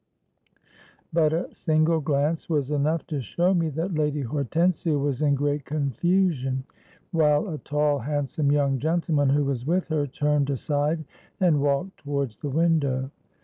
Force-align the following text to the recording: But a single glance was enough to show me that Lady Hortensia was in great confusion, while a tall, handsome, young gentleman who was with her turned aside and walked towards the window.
But 1.13 1.31
a 1.31 1.53
single 1.53 2.01
glance 2.01 2.49
was 2.49 2.71
enough 2.71 3.05
to 3.05 3.21
show 3.21 3.53
me 3.53 3.69
that 3.69 3.93
Lady 3.93 4.23
Hortensia 4.23 4.97
was 4.99 5.21
in 5.21 5.35
great 5.35 5.63
confusion, 5.63 6.63
while 7.11 7.47
a 7.47 7.59
tall, 7.59 7.99
handsome, 7.99 8.51
young 8.51 8.79
gentleman 8.79 9.29
who 9.29 9.45
was 9.45 9.63
with 9.63 9.89
her 9.89 10.07
turned 10.07 10.49
aside 10.49 11.05
and 11.39 11.61
walked 11.61 11.97
towards 11.97 12.37
the 12.37 12.49
window. 12.49 13.11